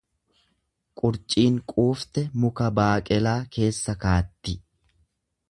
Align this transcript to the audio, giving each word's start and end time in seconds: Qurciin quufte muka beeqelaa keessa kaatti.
Qurciin 1.01 1.59
quufte 1.73 2.23
muka 2.45 2.71
beeqelaa 2.81 3.35
keessa 3.59 3.97
kaatti. 4.07 4.57